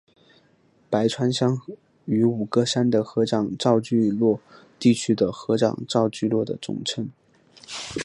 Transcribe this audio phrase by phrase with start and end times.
[0.89, 1.59] 白川乡
[2.05, 4.39] 与五个山的合掌造聚落
[4.79, 7.11] 地区的合掌造聚落的总称。